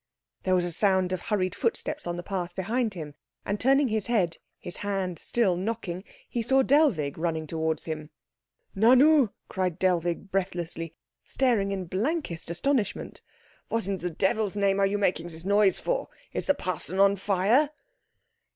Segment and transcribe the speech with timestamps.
[0.41, 3.13] There was a sound of hurried footsteps on the path behind him,
[3.45, 8.09] and turning his head, his hand still knocking, he saw Dellwig running towards him.
[8.75, 13.21] "Nanu!" cried Dellwig breathlessly, staring in blankest astonishment.
[13.67, 16.07] "What in the devil's name are you making this noise for?
[16.33, 17.69] Is the parson on fire?"